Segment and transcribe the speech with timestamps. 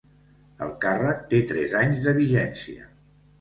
[0.65, 2.89] El càrrec té tres anys de vigència.